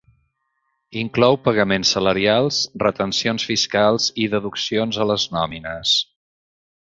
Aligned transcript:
Inclou 1.01 1.35
pagaments 1.47 1.91
salarials, 1.95 2.61
retencions 2.85 3.45
fiscals 3.51 4.09
i 4.25 4.27
deduccions 4.33 4.99
a 5.05 5.09
les 5.13 5.27
nòmines. 5.37 5.95